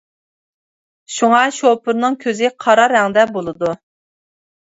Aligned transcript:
شۇڭا 1.17 1.41
شوپۇرنىڭ 1.57 2.17
كۆزى 2.25 2.51
قارا 2.65 2.87
رەڭدە 2.93 3.27
بولىدۇ. 3.35 3.77